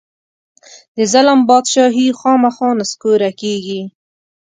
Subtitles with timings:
[0.95, 3.81] د ظلم بادچاهي خامخا نسکوره کېږي.